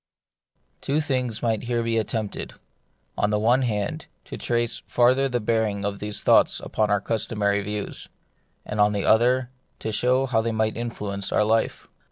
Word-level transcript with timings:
^pWO 0.81 1.03
things 1.03 1.43
might 1.43 1.59
be 1.59 1.67
here 1.67 1.85
attempted: 2.01 2.55
on 3.15 3.29
the 3.29 3.37
one 3.37 3.61
hand, 3.61 4.07
to 4.25 4.35
trace 4.35 4.81
farther 4.87 5.29
the 5.29 5.39
bearing 5.39 5.85
of 5.85 5.99
these 5.99 6.23
thoughts 6.23 6.59
upon 6.59 6.89
our 6.89 6.99
custom 6.99 7.43
ary 7.43 7.61
views; 7.61 8.09
and 8.65 8.81
on 8.81 8.93
the 8.93 9.05
other, 9.05 9.51
to 9.77 9.91
show 9.91 10.25
how 10.25 10.41
they 10.41 10.51
might 10.51 10.75
influence 10.75 11.31
our 11.31 11.43
life. 11.43 11.87